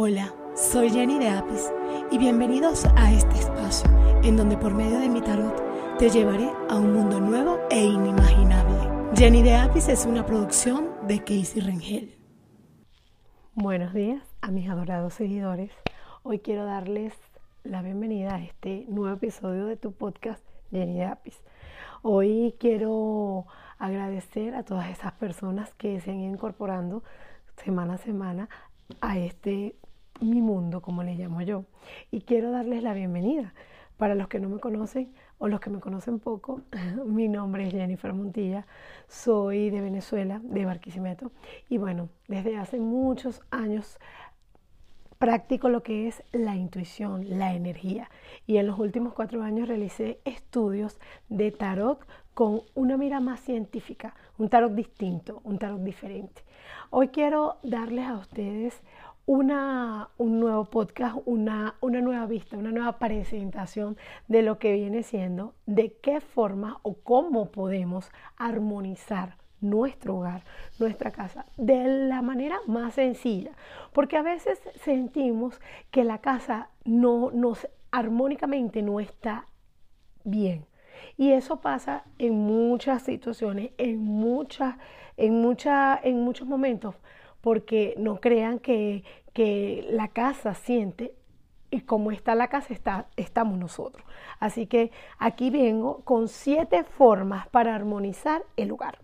[0.00, 1.72] Hola, soy Jenny de Apis
[2.12, 3.90] y bienvenidos a este espacio
[4.22, 5.60] en donde por medio de mi tarot
[5.98, 9.10] te llevaré a un mundo nuevo e inimaginable.
[9.16, 12.14] Jenny de Apis es una producción de Casey Rengel.
[13.56, 15.72] Buenos días a mis adorados seguidores.
[16.22, 17.12] Hoy quiero darles
[17.64, 21.42] la bienvenida a este nuevo episodio de tu podcast Jenny de Apis.
[22.02, 23.46] Hoy quiero
[23.80, 27.02] agradecer a todas esas personas que se han ido incorporando
[27.56, 28.48] semana a semana
[29.00, 29.74] a este
[30.20, 31.64] mi mundo, como le llamo yo.
[32.10, 33.54] Y quiero darles la bienvenida.
[33.96, 36.62] Para los que no me conocen o los que me conocen poco,
[37.04, 38.66] mi nombre es Jennifer Montilla,
[39.08, 41.32] soy de Venezuela, de Barquisimeto,
[41.68, 43.98] y bueno, desde hace muchos años
[45.18, 48.08] practico lo que es la intuición, la energía.
[48.46, 50.98] Y en los últimos cuatro años realicé estudios
[51.28, 56.42] de tarot con una mira más científica, un tarot distinto, un tarot diferente.
[56.90, 58.80] Hoy quiero darles a ustedes
[59.28, 65.02] una, un nuevo podcast, una, una nueva vista, una nueva presentación de lo que viene
[65.02, 70.44] siendo, de qué forma o cómo podemos armonizar nuestro hogar,
[70.78, 73.50] nuestra casa, de la manera más sencilla.
[73.92, 79.44] Porque a veces sentimos que la casa no nos armónicamente no está
[80.24, 80.64] bien.
[81.18, 84.76] Y eso pasa en muchas situaciones, en muchas,
[85.18, 86.94] en muchas, en muchos momentos
[87.40, 89.04] porque no crean que,
[89.90, 91.14] la casa siente
[91.70, 94.04] y como está la casa, está, estamos nosotros.
[94.40, 98.98] Así que aquí vengo con siete formas para armonizar el lugar.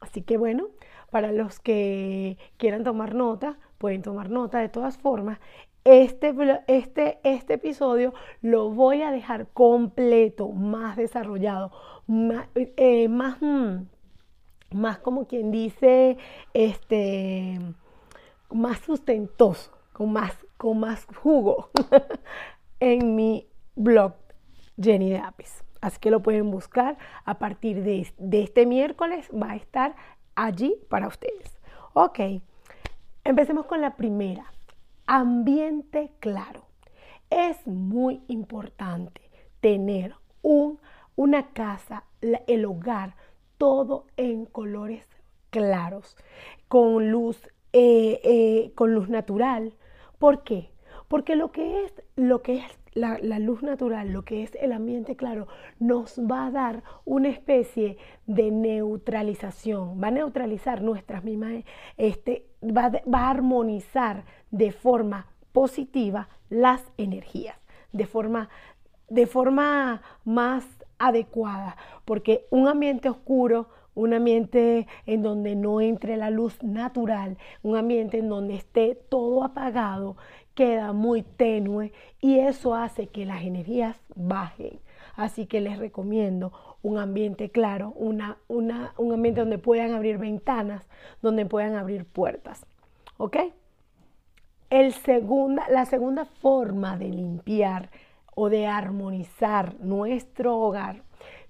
[0.00, 0.68] Así que bueno,
[1.10, 5.40] para los que quieran tomar nota, pueden tomar nota de todas formas.
[5.84, 6.34] Este,
[6.66, 11.70] este, este episodio lo voy a dejar completo, más desarrollado,
[12.06, 13.82] más, eh, más mm,
[14.76, 16.16] más como quien dice,
[16.54, 17.58] este,
[18.50, 21.70] más sustentoso, con más, con más jugo
[22.80, 24.14] en mi blog
[24.80, 25.64] Jenny de Apis.
[25.80, 29.94] Así que lo pueden buscar a partir de, de este miércoles, va a estar
[30.34, 31.58] allí para ustedes.
[31.92, 32.20] Ok,
[33.24, 34.52] empecemos con la primera.
[35.06, 36.66] Ambiente claro.
[37.30, 39.20] Es muy importante
[39.60, 40.78] tener un,
[41.16, 43.16] una casa, el hogar,
[43.58, 45.06] todo en colores
[45.50, 46.16] claros,
[46.68, 47.40] con luz,
[47.72, 49.72] eh, eh, con luz natural.
[50.18, 50.70] ¿Por qué?
[51.08, 55.16] Porque lo que es, lo que es la, luz natural, lo que es el ambiente
[55.16, 55.46] claro,
[55.78, 61.64] nos va a dar una especie de neutralización, va a neutralizar nuestras mismas,
[61.96, 67.56] este, va, va a armonizar de forma positiva las energías,
[67.92, 68.48] de forma,
[69.08, 70.66] de forma más
[70.98, 77.76] adecuada, porque un ambiente oscuro, un ambiente en donde no entre la luz natural, un
[77.76, 80.16] ambiente en donde esté todo apagado,
[80.54, 84.80] queda muy tenue y eso hace que las energías bajen.
[85.14, 86.52] Así que les recomiendo
[86.82, 90.86] un ambiente claro, una, una, un ambiente donde puedan abrir ventanas,
[91.22, 92.66] donde puedan abrir puertas.
[93.16, 93.36] ¿Ok?
[94.68, 97.90] El segunda, la segunda forma de limpiar
[98.36, 101.02] o de armonizar nuestro hogar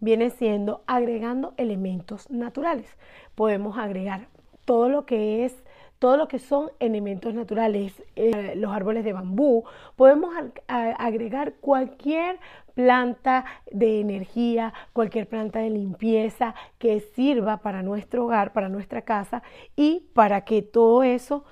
[0.00, 2.86] viene siendo agregando elementos naturales.
[3.34, 4.26] Podemos agregar
[4.66, 5.64] todo lo que es
[6.00, 9.62] todo lo que son elementos naturales, eh, los árboles de bambú,
[9.94, 10.34] podemos
[10.66, 12.40] agregar cualquier
[12.74, 19.44] planta de energía, cualquier planta de limpieza que sirva para nuestro hogar, para nuestra casa
[19.76, 21.44] y para que todo eso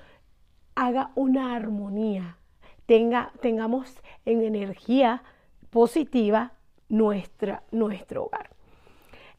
[0.75, 2.35] haga una armonía
[2.91, 5.23] tenga, tengamos en energía
[5.69, 6.51] positiva
[6.89, 8.49] nuestra, nuestro hogar.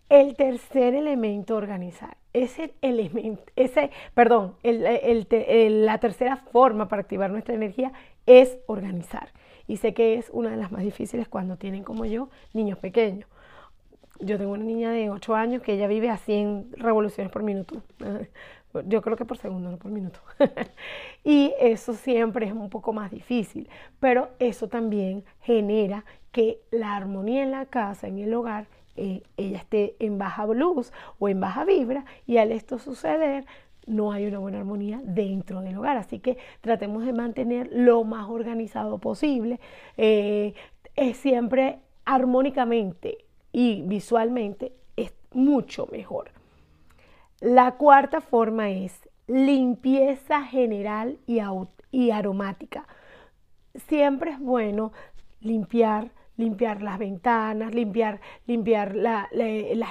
[0.08, 7.92] El tercer elemento organizar ese elemento, ese, perdón, la tercera forma para activar nuestra energía
[8.24, 9.28] es organizar.
[9.68, 13.28] Y sé que es una de las más difíciles cuando tienen como yo niños pequeños.
[14.18, 17.82] Yo tengo una niña de 8 años que ella vive a 100 revoluciones por minuto.
[18.86, 20.18] Yo creo que por segundo, no por minuto.
[21.24, 23.68] y eso siempre es un poco más difícil,
[24.00, 28.66] pero eso también genera que la armonía en la casa, en el hogar,
[28.96, 33.46] eh, ella esté en baja luz o en baja vibra y al esto suceder
[33.86, 35.96] no hay una buena armonía dentro del hogar.
[35.96, 39.60] Así que tratemos de mantener lo más organizado posible,
[39.96, 40.54] eh,
[40.96, 43.18] es siempre armónicamente
[43.52, 46.41] y visualmente es mucho mejor.
[47.42, 52.86] La cuarta forma es limpieza general y, aromática.
[53.88, 54.92] Siempre es bueno
[55.40, 59.26] limpiar, limpiar las ventanas, limpiar, limpiar las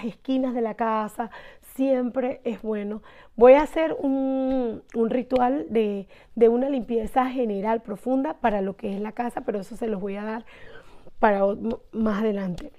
[0.05, 1.29] esquinas de la casa.
[1.75, 3.03] siempre es bueno.
[3.35, 6.07] Voy a hacer un, ritual de,
[6.47, 10.15] una limpieza general profunda para lo que es la casa, pero eso se los voy
[10.15, 10.45] a dar
[11.19, 11.41] para
[11.91, 12.71] más adelante.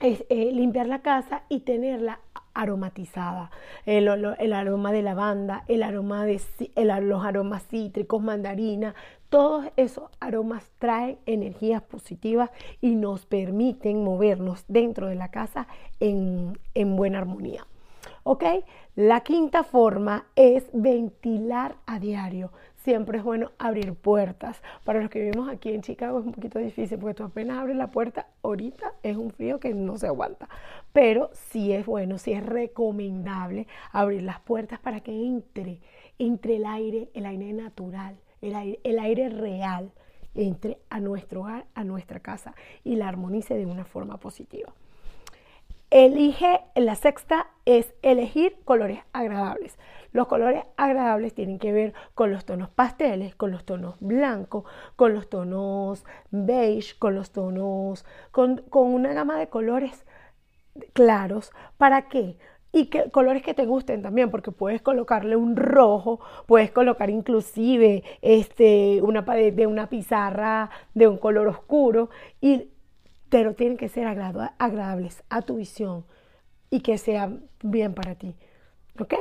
[0.00, 2.20] Es eh, limpiar la casa y tenerla
[2.54, 3.50] aromatizada.
[3.86, 6.40] El, aroma de lavanda, el aroma de
[7.02, 8.94] los aromas cítricos, mandarina,
[9.28, 12.50] todos esos aromas traen energías positivas
[12.80, 15.66] y nos permiten movernos dentro de la casa
[16.00, 17.66] en, en buena armonía.
[18.24, 18.44] ¿Ok?
[18.94, 22.52] La quinta forma es ventilar a diario.
[22.82, 24.60] Siempre es bueno abrir puertas.
[24.84, 27.76] Para los que vivimos aquí en Chicago es un poquito difícil porque tú apenas abres
[27.76, 30.48] la puerta, ahorita es un frío que no se aguanta.
[30.92, 35.78] Pero sí es bueno, sí es recomendable abrir las puertas para que entre,
[36.18, 39.92] entre el aire, el aire natural, el aire, el aire real,
[40.34, 44.72] entre a nuestro hogar, a nuestra casa y la armonice de una forma positiva.
[45.92, 49.78] Elige, la sexta es elegir colores agradables.
[50.12, 54.64] Los colores agradables tienen que ver con los tonos pasteles, con los tonos blancos,
[54.96, 60.06] con los tonos beige, con los tonos, con, una gama de colores
[60.94, 61.52] claros.
[61.76, 62.38] ¿Para qué?
[62.72, 68.02] y que, colores que te gusten también, porque puedes colocarle un rojo, puedes colocar inclusive
[68.22, 72.08] este, una pared de una pizarra de un color oscuro
[72.40, 72.70] y
[73.32, 76.04] pero tienen que ser agradables a tu visión
[76.68, 78.34] y que sean bien para ti.
[79.00, 79.14] ¿Ok?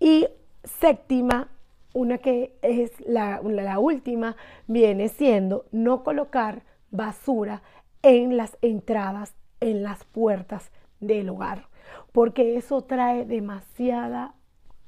[0.00, 0.26] Y
[0.64, 1.46] séptima,
[1.94, 4.34] una que es la, la última,
[4.66, 7.62] viene siendo no colocar basura
[8.02, 11.68] en las entradas, en las puertas del hogar,
[12.10, 14.34] porque eso trae demasiada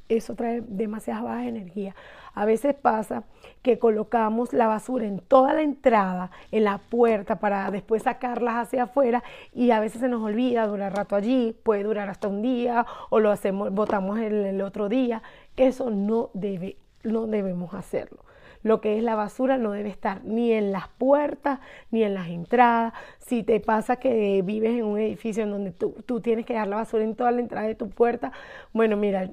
[0.09, 1.95] eso trae demasiada baja energía.
[2.35, 3.25] A veces pasa
[3.63, 8.85] que colocamos la basura en toda la entrada, en la puerta, para después sacarlas hacia
[8.85, 9.23] afuera
[9.53, 13.21] y a veces se nos olvida, durar rato allí, puede durar hasta un día o
[13.21, 15.23] lo hacemos, botamos el, el otro día.
[15.57, 18.25] Eso no, debe, no debemos hacerlo.
[18.63, 21.61] Lo que es la basura no debe estar ni en las puertas
[21.91, 22.93] ni en las entradas.
[23.19, 26.77] Si te pasa que vives en un edificio en donde tú, tienes que dejar la
[26.77, 28.33] basura en toda la entrada de tu puerta,
[28.73, 29.31] bueno, mira,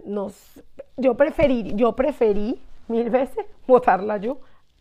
[0.97, 4.39] yo, preferí, yo preferí mil veces botarla yo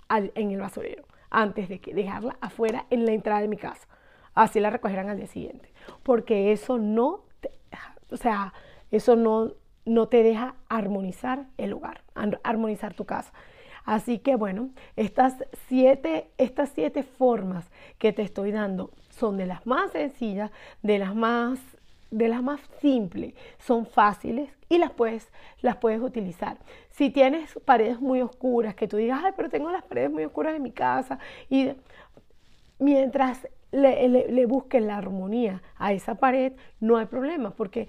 [0.08, 3.86] en el basurero antes de que dejarla afuera en la entrada de mi casa.
[4.34, 5.72] Así la recogerán al día siguiente.
[6.02, 7.24] Porque eso no,
[8.10, 8.52] o sea,
[8.90, 9.52] eso no,
[9.84, 12.02] no te deja armonizar el lugar,
[12.42, 13.32] armonizar tu casa.
[13.84, 15.34] Así que bueno, estas
[15.69, 20.50] siete, estas siete formas que te estoy dando son de las más sencillas,
[20.82, 21.58] de las más
[22.10, 25.28] de las más simples, son fáciles y las puedes,
[25.60, 26.58] las puedes utilizar.
[26.90, 30.56] Si tienes paredes muy oscuras, que tú digas, ay, pero tengo las paredes muy oscuras
[30.56, 31.19] en mi casa,
[31.50, 31.72] y
[32.78, 37.88] mientras le, le busques la armonía a esa pared, no hay problema, porque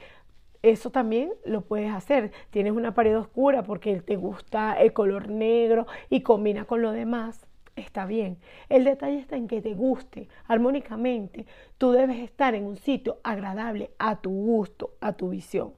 [0.61, 2.31] eso también lo puedes hacer.
[2.50, 7.45] Tienes una pared oscura porque te gusta el color negro y combina con lo demás.
[7.75, 8.38] Está bien.
[8.67, 11.45] El detalle está en que te guste armónicamente.
[11.77, 15.73] Tú debes estar en un sitio agradable a tu gusto, a tu visión.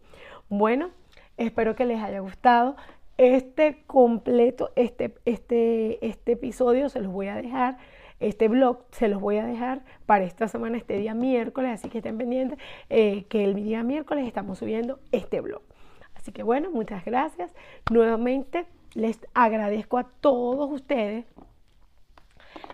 [0.49, 0.89] Bueno,
[1.37, 2.75] espero que les haya gustado.
[3.17, 7.77] Este completo, este, este, este episodio se los voy a dejar
[8.21, 11.97] este blog se los voy a dejar para esta semana, este día miércoles, así que
[11.97, 12.59] estén pendientes
[12.89, 15.61] eh, que el día miércoles estamos subiendo este blog.
[16.15, 17.51] Así que bueno, muchas gracias.
[17.91, 21.25] Nuevamente les agradezco a todos ustedes.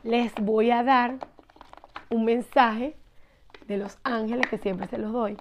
[0.04, 1.16] Les voy a dar
[2.10, 2.95] un mensaje
[3.68, 5.38] de los ángeles que siempre se los doy.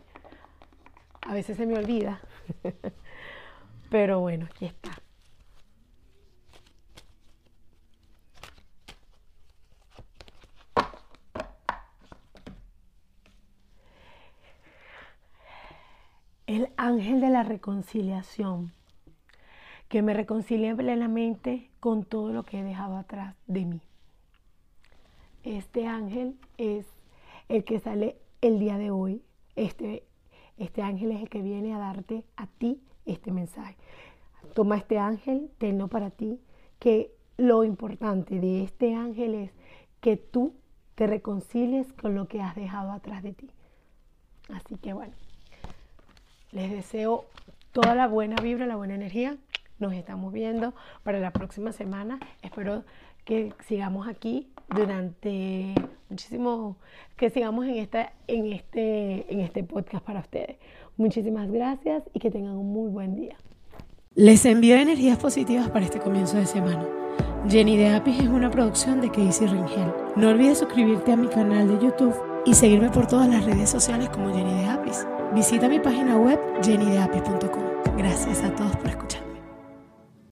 [1.23, 2.21] A veces se me olvida.
[3.90, 4.86] Pero bueno, aquí está.
[16.56, 18.72] El ángel de la reconciliación,
[19.88, 23.80] que me reconcilie plenamente con todo lo que he dejado atrás de mí.
[25.44, 26.86] Este ángel es
[27.48, 29.22] el que sale el día de hoy.
[29.54, 30.04] Este,
[30.56, 33.76] este ángel es el que viene a darte a ti este mensaje.
[34.54, 36.40] Toma este ángel, tenlo para ti,
[36.78, 39.52] que lo importante de este ángel es
[40.00, 40.54] que tú
[40.94, 43.50] te reconcilies con lo que has dejado atrás de ti.
[44.48, 45.12] Así que bueno,
[46.53, 47.26] les deseo
[47.73, 49.37] toda la buena vibra, la buena energía.
[49.79, 52.19] Nos estamos viendo para la próxima semana.
[52.43, 52.85] Espero
[53.25, 55.75] que sigamos aquí durante
[56.09, 56.76] muchísimo,
[57.17, 60.57] que sigamos en, esta, en, este, en este podcast para ustedes.
[60.97, 63.37] Muchísimas gracias y que tengan un muy buen día.
[64.15, 66.87] Les envío energías positivas para este comienzo de semana.
[67.49, 69.93] Jenny de Apis es una producción de Casey Ringel.
[70.17, 72.15] No olvides suscribirte a mi canal de YouTube
[72.47, 75.07] y seguirme por todas las redes sociales como Jenny de Apis.
[75.35, 77.97] Visita mi página web jennydeapis.com.
[77.97, 79.05] Gracias a todos por escuchar.